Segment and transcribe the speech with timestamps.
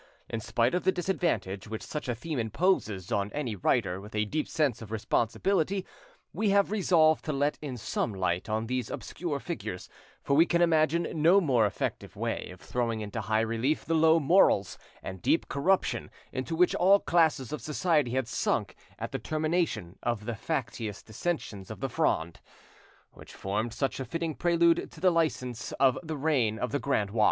[0.29, 4.25] In spite of the disadvantage which such a theme imposes on any writer with a
[4.25, 5.85] deep sense of responsibility,
[6.33, 9.89] we have resolved to let in some light on these obscure figures;
[10.23, 14.19] for we can imagine no more effective way of throwing into high relief the low
[14.19, 19.99] morals and deep corruption into which all classes of society had sunk at the termination
[20.01, 22.39] of the factious dissensions of the Fronde,
[23.11, 27.11] which formed such a fitting prelude to the licence of the reign of the grand
[27.11, 27.19] roi.